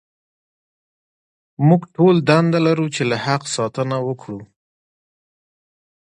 [1.67, 4.39] موږ ټول دنده لرو چې له حق ساتنه وکړو.